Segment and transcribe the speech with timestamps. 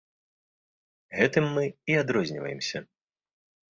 [1.19, 2.87] Гэтым мы і адрозніваемся.